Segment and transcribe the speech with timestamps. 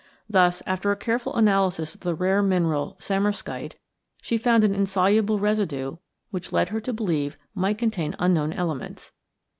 [0.27, 3.75] Thus, after a careful analysis of the rare mineral samarskite,
[4.19, 5.97] she found an insoluble residue
[6.31, 9.11] which led her to believe might contain unknown elements.